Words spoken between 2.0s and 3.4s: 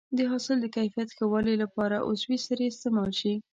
عضوي سرې استعمال شي.